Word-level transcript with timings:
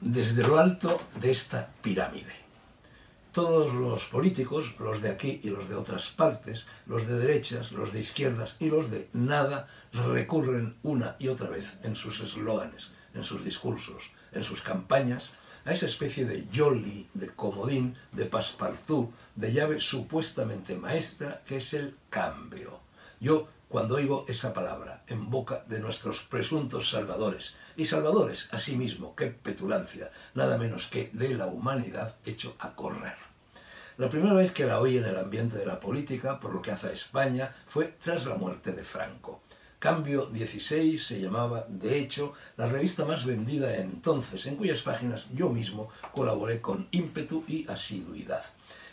Desde 0.00 0.46
lo 0.46 0.60
alto 0.60 1.00
de 1.20 1.32
esta 1.32 1.70
pirámide, 1.82 2.36
todos 3.32 3.74
los 3.74 4.04
políticos, 4.04 4.76
los 4.78 5.02
de 5.02 5.10
aquí 5.10 5.40
y 5.42 5.50
los 5.50 5.68
de 5.68 5.74
otras 5.74 6.08
partes, 6.10 6.68
los 6.86 7.08
de 7.08 7.18
derechas, 7.18 7.72
los 7.72 7.92
de 7.92 8.00
izquierdas 8.00 8.54
y 8.60 8.70
los 8.70 8.92
de 8.92 9.08
nada, 9.12 9.66
recurren 9.92 10.76
una 10.84 11.16
y 11.18 11.26
otra 11.26 11.48
vez 11.50 11.74
en 11.82 11.96
sus 11.96 12.20
eslóganes, 12.20 12.92
en 13.12 13.24
sus 13.24 13.44
discursos, 13.44 14.12
en 14.30 14.44
sus 14.44 14.62
campañas, 14.62 15.32
a 15.64 15.72
esa 15.72 15.86
especie 15.86 16.24
de 16.24 16.46
jolly, 16.54 17.08
de 17.14 17.30
comodín, 17.30 17.96
de 18.12 18.24
passepartout, 18.24 19.10
de 19.34 19.52
llave 19.52 19.80
supuestamente 19.80 20.78
maestra 20.78 21.42
que 21.44 21.56
es 21.56 21.74
el 21.74 21.96
cambio. 22.08 22.87
Yo, 23.20 23.48
cuando 23.68 23.96
oigo 23.96 24.24
esa 24.28 24.54
palabra 24.54 25.02
en 25.08 25.28
boca 25.28 25.64
de 25.66 25.80
nuestros 25.80 26.22
presuntos 26.22 26.90
salvadores, 26.90 27.56
y 27.76 27.84
salvadores 27.84 28.48
asimismo, 28.52 29.14
qué 29.16 29.26
petulancia, 29.26 30.10
nada 30.34 30.56
menos 30.56 30.86
que 30.86 31.10
de 31.12 31.34
la 31.34 31.46
humanidad 31.46 32.16
hecho 32.24 32.54
a 32.60 32.74
correr. 32.74 33.16
La 33.96 34.08
primera 34.08 34.34
vez 34.34 34.52
que 34.52 34.64
la 34.64 34.80
oí 34.80 34.96
en 34.96 35.04
el 35.04 35.16
ambiente 35.16 35.58
de 35.58 35.66
la 35.66 35.80
política, 35.80 36.38
por 36.38 36.54
lo 36.54 36.62
que 36.62 36.70
hace 36.70 36.86
a 36.86 36.92
España, 36.92 37.54
fue 37.66 37.96
tras 37.98 38.26
la 38.26 38.36
muerte 38.36 38.72
de 38.72 38.84
Franco. 38.84 39.42
Cambio 39.80 40.26
16 40.26 41.04
se 41.04 41.20
llamaba, 41.20 41.64
de 41.68 41.98
hecho, 41.98 42.32
la 42.56 42.66
revista 42.66 43.04
más 43.04 43.24
vendida 43.24 43.76
entonces, 43.76 44.46
en 44.46 44.56
cuyas 44.56 44.82
páginas 44.82 45.26
yo 45.34 45.48
mismo 45.50 45.88
colaboré 46.14 46.60
con 46.60 46.86
ímpetu 46.92 47.44
y 47.48 47.68
asiduidad. 47.68 48.44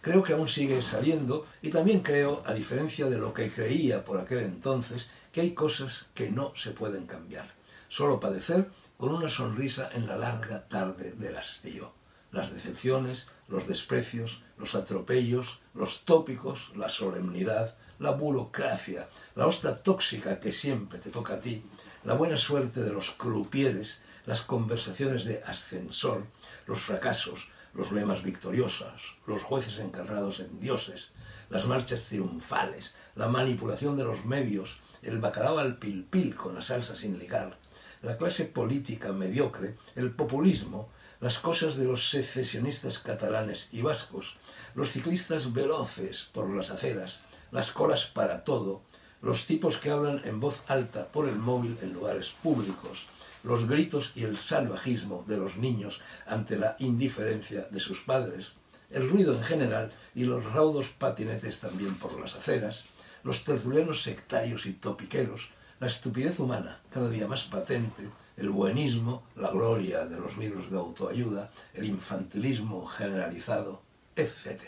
Creo 0.00 0.22
que 0.22 0.32
aún 0.32 0.48
sigue 0.48 0.80
saliendo 0.80 1.46
y 1.60 1.70
también 1.70 2.00
creo, 2.00 2.42
a 2.46 2.54
diferencia 2.54 3.06
de 3.10 3.18
lo 3.18 3.34
que 3.34 3.52
creía 3.52 4.04
por 4.04 4.18
aquel 4.18 4.38
entonces, 4.38 5.10
que 5.30 5.42
hay 5.42 5.52
cosas 5.52 6.06
que 6.14 6.30
no 6.30 6.54
se 6.54 6.70
pueden 6.70 7.06
cambiar. 7.06 7.54
Solo 7.88 8.18
padecer 8.18 8.70
con 8.96 9.12
una 9.12 9.28
sonrisa 9.28 9.90
en 9.92 10.06
la 10.06 10.16
larga 10.16 10.68
tarde 10.68 11.12
del 11.12 11.36
hastío. 11.36 11.92
Las 12.32 12.52
decepciones, 12.52 13.28
los 13.48 13.66
desprecios, 13.66 14.42
los 14.56 14.74
atropellos, 14.74 15.60
los 15.74 16.04
tópicos, 16.04 16.72
la 16.76 16.88
solemnidad, 16.88 17.76
la 17.98 18.12
burocracia, 18.12 19.08
la 19.34 19.46
ostra 19.46 19.82
tóxica 19.82 20.40
que 20.40 20.52
siempre 20.52 20.98
te 20.98 21.10
toca 21.10 21.34
a 21.34 21.40
ti, 21.40 21.64
la 22.04 22.14
buena 22.14 22.38
suerte 22.38 22.82
de 22.82 22.92
los 22.92 23.10
crupieres, 23.10 24.00
las 24.24 24.42
conversaciones 24.42 25.24
de 25.24 25.42
ascensor, 25.44 26.24
los 26.66 26.80
fracasos, 26.80 27.48
los 27.74 27.92
lemas 27.92 28.22
victoriosos, 28.22 29.16
los 29.26 29.42
jueces 29.42 29.78
encarnados 29.78 30.40
en 30.40 30.60
dioses, 30.60 31.12
las 31.50 31.66
marchas 31.66 32.04
triunfales, 32.06 32.94
la 33.14 33.28
manipulación 33.28 33.96
de 33.96 34.04
los 34.04 34.24
medios, 34.24 34.78
el 35.02 35.18
bacalao 35.18 35.58
al 35.58 35.78
pilpil 35.78 36.34
con 36.34 36.54
la 36.54 36.62
salsa 36.62 36.94
sin 36.94 37.18
ligar, 37.18 37.58
la 38.02 38.16
clase 38.16 38.44
política 38.44 39.12
mediocre, 39.12 39.76
el 39.96 40.10
populismo, 40.12 40.88
las 41.20 41.38
cosas 41.38 41.76
de 41.76 41.84
los 41.84 42.10
secesionistas 42.10 42.98
catalanes 42.98 43.68
y 43.72 43.82
vascos, 43.82 44.38
los 44.74 44.90
ciclistas 44.90 45.52
veloces 45.52 46.30
por 46.32 46.48
las 46.50 46.70
aceras, 46.70 47.20
las 47.50 47.72
colas 47.72 48.06
para 48.06 48.44
todo, 48.44 48.82
los 49.22 49.46
tipos 49.46 49.76
que 49.76 49.90
hablan 49.90 50.22
en 50.24 50.40
voz 50.40 50.62
alta 50.68 51.06
por 51.06 51.28
el 51.28 51.36
móvil 51.36 51.78
en 51.82 51.92
lugares 51.92 52.30
públicos, 52.30 53.06
los 53.42 53.68
gritos 53.68 54.12
y 54.14 54.24
el 54.24 54.38
salvajismo 54.38 55.24
de 55.26 55.36
los 55.36 55.56
niños 55.56 56.00
ante 56.26 56.56
la 56.56 56.76
indiferencia 56.78 57.62
de 57.70 57.80
sus 57.80 58.00
padres, 58.00 58.54
el 58.90 59.08
ruido 59.08 59.34
en 59.34 59.42
general 59.42 59.92
y 60.14 60.24
los 60.24 60.44
raudos 60.44 60.88
patinetes 60.88 61.60
también 61.60 61.94
por 61.94 62.18
las 62.18 62.34
aceras, 62.34 62.86
los 63.22 63.44
tertulianos 63.44 64.02
sectarios 64.02 64.66
y 64.66 64.72
topiqueros, 64.72 65.50
la 65.78 65.86
estupidez 65.86 66.38
humana 66.40 66.80
cada 66.90 67.08
día 67.08 67.28
más 67.28 67.44
patente, 67.44 68.10
el 68.36 68.50
buenismo, 68.50 69.22
la 69.36 69.50
gloria 69.50 70.06
de 70.06 70.18
los 70.18 70.38
libros 70.38 70.70
de 70.70 70.78
autoayuda, 70.78 71.50
el 71.74 71.84
infantilismo 71.84 72.86
generalizado, 72.86 73.82
etc. 74.16 74.62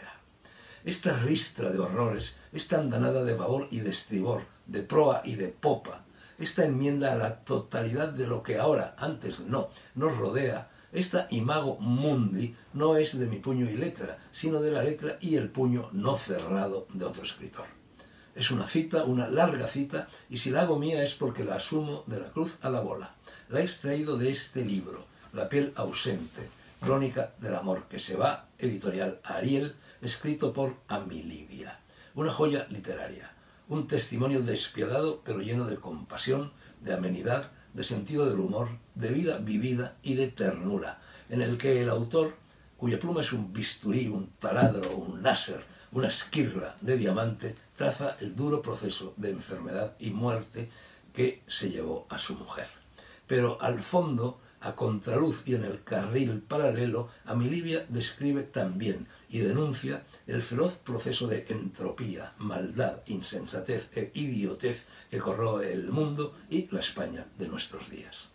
Esta 0.85 1.17
ristra 1.17 1.71
de 1.71 1.79
horrores, 1.79 2.37
esta 2.53 2.79
andanada 2.79 3.23
de 3.25 3.35
babor 3.35 3.69
y 3.71 3.81
de 3.81 3.91
estribor, 3.91 4.43
de 4.67 4.83
proa 4.83 5.23
y 5.25 5.37
de 5.37 5.49
popa, 5.49 6.05
esta 6.39 6.65
enmienda 6.65 7.13
a 7.13 7.17
la 7.17 7.45
totalidad 7.45 8.09
de 8.09 8.27
lo 8.27 8.43
que 8.43 8.59
ahora, 8.59 8.97
antes 8.99 9.39
no, 9.41 9.69
nos 9.95 10.17
rodea, 10.17 10.71
esta 10.93 11.29
imago 11.31 11.79
mundi 11.79 12.57
no 12.75 12.97
es 12.97 13.19
de 13.19 13.27
mi 13.27 13.39
puño 13.39 13.71
y 13.71 13.77
letra, 13.77 14.19
sino 14.33 14.61
de 14.61 14.73
la 14.73 14.83
letra 14.83 15.19
y 15.21 15.37
el 15.37 15.51
puño 15.51 15.89
no 15.93 16.17
cerrado 16.17 16.89
de 16.93 17.05
otro 17.05 17.23
escritor. 17.23 17.67
Es 18.35 18.51
una 18.51 18.67
cita, 18.67 19.05
una 19.05 19.29
larga 19.29 19.69
cita, 19.69 20.09
y 20.29 20.39
si 20.39 20.51
la 20.51 20.63
hago 20.63 20.79
mía 20.79 21.03
es 21.03 21.15
porque 21.15 21.45
la 21.45 21.57
asumo 21.57 22.03
de 22.07 22.19
la 22.19 22.31
cruz 22.31 22.59
a 22.63 22.71
la 22.71 22.81
bola. 22.81 23.15
La 23.49 23.61
he 23.61 23.63
extraído 23.63 24.19
de 24.19 24.31
este 24.31 24.65
libro, 24.65 25.05
La 25.33 25.49
piel 25.49 25.73
ausente, 25.77 26.49
Crónica 26.81 27.33
del 27.39 27.55
amor 27.55 27.85
que 27.89 28.01
se 28.01 28.17
va, 28.17 28.49
editorial 28.59 29.21
Ariel, 29.23 29.77
escrito 30.03 30.53
por 30.53 30.77
Amilivia. 30.89 31.79
Una 32.15 32.33
joya 32.33 32.67
literaria, 32.69 33.33
un 33.69 33.87
testimonio 33.87 34.43
despiadado 34.43 35.23
pero 35.25 35.41
lleno 35.41 35.65
de 35.67 35.77
compasión, 35.77 36.53
de 36.81 36.93
amenidad, 36.93 37.53
de 37.73 37.85
sentido 37.85 38.29
del 38.29 38.41
humor, 38.41 38.69
de 38.95 39.11
vida 39.11 39.39
vivida 39.39 39.97
y 40.03 40.15
de 40.15 40.29
ternura, 40.29 41.01
en 41.31 41.41
el 41.41 41.57
que 41.57 41.81
el 41.81 41.89
autor, 41.89 42.37
cuya 42.77 42.99
pluma 42.99 43.21
es 43.21 43.33
un 43.33 43.53
bisturí, 43.53 44.09
un 44.09 44.27
taladro, 44.39 44.97
un 44.97 45.23
láser, 45.23 45.65
una 45.93 46.09
esquirla 46.09 46.77
de 46.81 46.97
diamante, 46.97 47.55
traza 47.77 48.17
el 48.21 48.35
duro 48.35 48.61
proceso 48.61 49.15
de 49.17 49.31
enfermedad 49.31 49.95
y 50.01 50.11
muerte 50.11 50.69
que 51.15 51.43
se 51.47 51.71
llevó 51.71 52.07
a 52.11 52.19
su 52.19 52.35
mujer. 52.35 52.67
Pero 53.27 53.61
al 53.63 53.81
fondo 53.83 54.41
a 54.63 54.77
contraluz 54.77 55.43
y 55.47 55.55
en 55.55 55.65
el 55.65 55.83
carril 55.83 56.41
paralelo, 56.41 57.09
Amilibia 57.25 57.85
describe 57.89 58.45
también 58.45 59.09
y 59.29 59.39
denuncia 59.39 60.05
el 60.27 60.41
feroz 60.41 60.77
proceso 60.77 61.27
de 61.27 61.45
entropía, 61.49 62.33
maldad, 62.39 63.01
insensatez 63.07 63.89
e 63.97 64.11
idiotez 64.15 64.87
que 65.11 65.19
corroe 65.19 65.73
el 65.73 65.91
mundo 65.91 66.35
y 66.49 66.69
la 66.71 66.81
España 66.81 67.27
de 67.39 67.49
nuestros 67.49 67.91
días. 67.91 68.31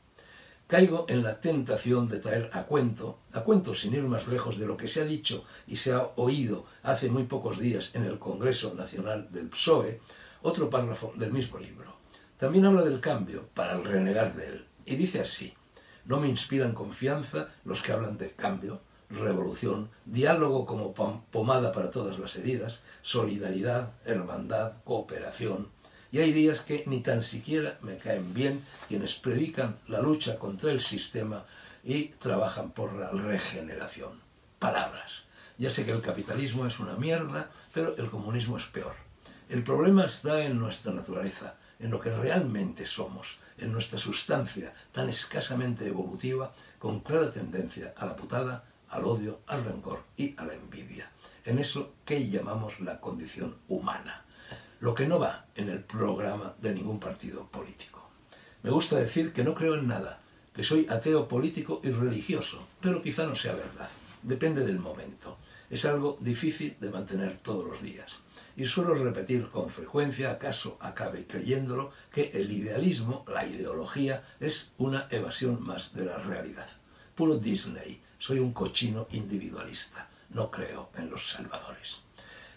Caigo 0.67 1.05
en 1.07 1.23
la 1.23 1.39
tentación 1.39 2.09
de 2.09 2.19
traer 2.19 2.49
a 2.51 2.63
cuento, 2.63 3.19
a 3.31 3.41
cuento 3.45 3.73
sin 3.73 3.93
ir 3.93 4.03
más 4.03 4.27
lejos 4.27 4.57
de 4.57 4.67
lo 4.67 4.75
que 4.75 4.89
se 4.89 5.01
ha 5.01 5.05
dicho 5.05 5.45
y 5.65 5.77
se 5.77 5.93
ha 5.93 6.11
oído 6.17 6.65
hace 6.83 7.09
muy 7.09 7.23
pocos 7.23 7.57
días 7.57 7.95
en 7.95 8.03
el 8.03 8.19
Congreso 8.19 8.73
Nacional 8.73 9.31
del 9.31 9.47
PSOE, 9.47 10.01
otro 10.41 10.69
párrafo 10.69 11.13
del 11.15 11.31
mismo 11.31 11.57
libro. 11.57 11.95
También 12.37 12.65
habla 12.65 12.83
del 12.83 12.99
cambio 12.99 13.47
para 13.53 13.77
renegar 13.77 14.35
de 14.35 14.47
él, 14.47 14.65
y 14.85 14.97
dice 14.97 15.21
así, 15.21 15.53
no 16.07 16.19
me 16.19 16.29
inspiran 16.29 16.73
confianza 16.73 17.49
los 17.65 17.81
que 17.81 17.91
hablan 17.91 18.17
de 18.17 18.31
cambio, 18.31 18.81
revolución, 19.09 19.89
diálogo 20.05 20.65
como 20.65 20.93
pomada 21.31 21.71
para 21.71 21.91
todas 21.91 22.17
las 22.17 22.35
heridas, 22.35 22.83
solidaridad, 23.01 23.91
hermandad, 24.05 24.73
cooperación. 24.83 25.69
Y 26.11 26.19
hay 26.19 26.31
días 26.31 26.61
que 26.61 26.83
ni 26.87 27.01
tan 27.01 27.21
siquiera 27.21 27.77
me 27.81 27.97
caen 27.97 28.33
bien 28.33 28.65
quienes 28.87 29.15
predican 29.15 29.75
la 29.87 30.01
lucha 30.01 30.39
contra 30.39 30.71
el 30.71 30.79
sistema 30.79 31.45
y 31.83 32.05
trabajan 32.05 32.71
por 32.71 32.93
la 32.93 33.11
regeneración. 33.11 34.21
Palabras. 34.59 35.25
Ya 35.57 35.69
sé 35.69 35.85
que 35.85 35.91
el 35.91 36.01
capitalismo 36.01 36.65
es 36.65 36.79
una 36.79 36.95
mierda, 36.95 37.49
pero 37.73 37.95
el 37.97 38.09
comunismo 38.09 38.57
es 38.57 38.65
peor. 38.65 38.93
El 39.49 39.63
problema 39.63 40.05
está 40.05 40.45
en 40.45 40.59
nuestra 40.59 40.93
naturaleza, 40.93 41.55
en 41.79 41.91
lo 41.91 41.99
que 41.99 42.15
realmente 42.15 42.85
somos, 42.85 43.37
en 43.57 43.71
nuestra 43.71 43.99
sustancia 43.99 44.73
tan 44.91 45.09
escasamente 45.09 45.87
evolutiva, 45.87 46.53
con 46.79 46.99
clara 46.99 47.31
tendencia 47.31 47.93
a 47.97 48.05
la 48.05 48.15
putada, 48.15 48.63
al 48.89 49.05
odio, 49.05 49.41
al 49.47 49.63
rencor 49.63 50.03
y 50.15 50.35
a 50.37 50.45
la 50.45 50.53
envidia. 50.53 51.11
En 51.45 51.59
eso 51.59 51.93
que 52.05 52.27
llamamos 52.29 52.79
la 52.79 52.99
condición 52.99 53.57
humana. 53.67 54.25
Lo 54.79 54.93
que 54.93 55.07
no 55.07 55.19
va 55.19 55.45
en 55.55 55.69
el 55.69 55.83
programa 55.83 56.53
de 56.61 56.73
ningún 56.73 56.99
partido 56.99 57.47
político. 57.47 58.09
Me 58.63 58.69
gusta 58.69 58.97
decir 58.97 59.33
que 59.33 59.43
no 59.43 59.55
creo 59.55 59.75
en 59.75 59.87
nada, 59.87 60.19
que 60.53 60.63
soy 60.63 60.85
ateo 60.89 61.27
político 61.27 61.81
y 61.83 61.89
religioso, 61.89 62.67
pero 62.81 63.01
quizá 63.01 63.25
no 63.25 63.35
sea 63.35 63.53
verdad. 63.53 63.89
Depende 64.23 64.65
del 64.65 64.79
momento. 64.79 65.37
Es 65.69 65.85
algo 65.85 66.17
difícil 66.21 66.77
de 66.79 66.89
mantener 66.89 67.37
todos 67.37 67.65
los 67.65 67.81
días. 67.81 68.23
Y 68.55 68.65
suelo 68.65 68.95
repetir 68.95 69.49
con 69.49 69.69
frecuencia, 69.69 70.31
acaso 70.31 70.77
acabe 70.79 71.27
creyéndolo, 71.27 71.91
que 72.11 72.31
el 72.33 72.51
idealismo, 72.51 73.23
la 73.27 73.45
ideología, 73.45 74.23
es 74.39 74.71
una 74.77 75.07
evasión 75.11 75.61
más 75.61 75.93
de 75.93 76.05
la 76.05 76.17
realidad. 76.17 76.67
Puro 77.15 77.37
Disney, 77.37 78.01
soy 78.17 78.39
un 78.39 78.53
cochino 78.53 79.07
individualista, 79.11 80.09
no 80.29 80.49
creo 80.49 80.89
en 80.95 81.09
los 81.09 81.29
salvadores. 81.29 82.01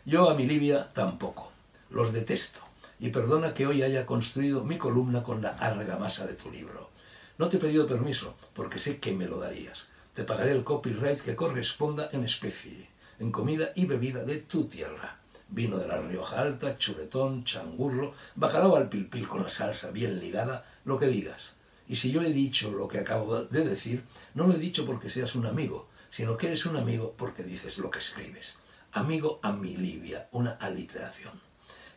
Yo 0.07 0.31
a 0.31 0.35
mi 0.35 0.47
Libia 0.47 0.91
tampoco, 0.93 1.53
los 1.91 2.13
detesto, 2.13 2.61
y 2.99 3.11
perdona 3.11 3.53
que 3.53 3.67
hoy 3.67 3.83
haya 3.83 4.07
construido 4.07 4.65
mi 4.65 4.79
columna 4.79 5.23
con 5.23 5.43
la 5.43 5.51
argamasa 5.51 6.27
de 6.27 6.35
tu 6.35 6.51
libro. 6.51 6.91
No 7.39 7.49
te 7.49 7.57
he 7.57 7.61
pedido 7.61 7.87
permiso, 7.87 8.37
porque 8.55 8.79
sé 8.79 8.99
que 8.99 9.13
me 9.13 9.27
lo 9.27 9.39
darías. 9.39 9.91
Te 10.15 10.25
pagaré 10.25 10.53
el 10.53 10.65
copyright 10.65 11.21
que 11.21 11.37
corresponda 11.37 12.09
en 12.13 12.25
especie, 12.25 12.89
en 13.21 13.31
comida 13.31 13.73
y 13.77 13.85
bebida 13.85 14.25
de 14.25 14.39
tu 14.39 14.65
tierra. 14.65 15.19
Vino 15.49 15.79
de 15.79 15.87
la 15.87 16.01
Rioja 16.01 16.41
Alta, 16.41 16.79
chuletón, 16.79 17.45
changurro, 17.45 18.15
bacalao 18.35 18.77
al 18.77 18.89
pilpil 18.89 19.29
con 19.29 19.43
la 19.43 19.49
salsa 19.49 19.91
bien 19.91 20.19
ligada, 20.19 20.65
lo 20.85 20.99
que 20.99 21.07
digas. 21.07 21.57
Y 21.87 21.97
si 21.97 22.11
yo 22.11 22.23
he 22.23 22.33
dicho 22.33 22.71
lo 22.71 22.89
que 22.89 22.99
acabo 22.99 23.45
de 23.45 23.65
decir, 23.65 24.05
no 24.35 24.47
lo 24.47 24.55
he 24.55 24.59
dicho 24.59 24.87
porque 24.87 25.11
seas 25.11 25.35
un 25.35 25.45
amigo, 25.45 25.89
sino 26.09 26.37
que 26.37 26.47
eres 26.47 26.65
un 26.65 26.77
amigo 26.77 27.15
porque 27.17 27.43
dices 27.43 27.79
lo 27.79 27.91
que 27.91 27.99
escribes. 27.99 28.59
Amigo 28.93 29.39
a 29.43 29.53
mi 29.53 29.77
Libia, 29.77 30.29
una 30.33 30.53
aliteración. 30.53 31.35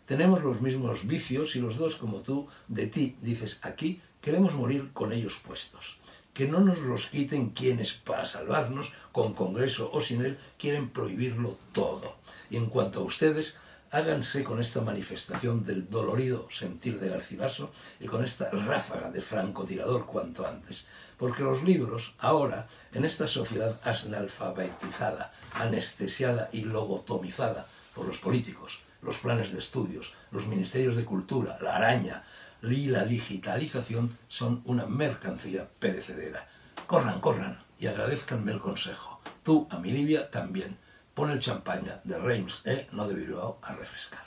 Tenemos 0.05 0.43
los 0.43 0.61
mismos 0.61 1.07
vicios 1.07 1.55
y 1.55 1.59
los 1.59 1.77
dos, 1.77 1.95
como 1.95 2.21
tú, 2.21 2.49
de 2.67 2.87
ti, 2.87 3.15
dices 3.21 3.61
aquí, 3.63 4.01
queremos 4.19 4.53
morir 4.55 4.91
con 4.91 5.13
ellos 5.13 5.39
puestos 5.45 5.99
que 6.33 6.47
no 6.47 6.59
nos 6.59 6.79
los 6.79 7.07
quiten 7.07 7.49
quienes, 7.49 7.93
para 7.93 8.25
salvarnos, 8.25 8.91
con 9.11 9.33
Congreso 9.33 9.91
o 9.93 10.01
sin 10.01 10.25
él, 10.25 10.37
quieren 10.57 10.89
prohibirlo 10.89 11.57
todo. 11.71 12.15
Y 12.49 12.57
en 12.57 12.67
cuanto 12.67 12.99
a 12.99 13.03
ustedes, 13.03 13.57
háganse 13.91 14.43
con 14.43 14.59
esta 14.59 14.81
manifestación 14.81 15.63
del 15.63 15.87
dolorido 15.87 16.47
sentir 16.49 16.99
de 16.99 17.09
Garcilaso 17.09 17.71
y 17.99 18.07
con 18.07 18.23
esta 18.23 18.49
ráfaga 18.49 19.11
de 19.11 19.21
francotirador 19.21 20.07
cuanto 20.07 20.47
antes. 20.47 20.87
Porque 21.17 21.43
los 21.43 21.63
libros, 21.63 22.15
ahora, 22.17 22.67
en 22.91 23.05
esta 23.05 23.27
sociedad 23.27 23.79
analfabetizada, 23.83 25.31
anestesiada 25.53 26.49
y 26.51 26.61
logotomizada 26.61 27.67
por 27.93 28.07
los 28.07 28.17
políticos, 28.17 28.79
los 29.03 29.19
planes 29.19 29.51
de 29.51 29.59
estudios, 29.59 30.15
los 30.31 30.47
ministerios 30.47 30.95
de 30.95 31.05
cultura, 31.05 31.59
la 31.61 31.75
araña, 31.75 32.23
y 32.71 32.87
la 32.87 33.03
digitalización 33.03 34.17
son 34.27 34.61
una 34.65 34.85
mercancía 34.85 35.67
perecedera. 35.79 36.47
Corran, 36.87 37.19
corran 37.19 37.59
y 37.77 37.87
agradezcanme 37.87 38.51
el 38.51 38.59
consejo. 38.59 39.19
Tú, 39.43 39.67
a 39.69 39.77
mi 39.77 39.91
Livia, 39.91 40.29
también. 40.31 40.77
Pon 41.13 41.29
el 41.29 41.39
champaña 41.39 42.01
de 42.03 42.17
Reims, 42.17 42.63
¿eh? 42.65 42.87
no 42.91 43.07
de 43.07 43.15
Bilbao, 43.15 43.59
a 43.61 43.73
refrescar. 43.73 44.23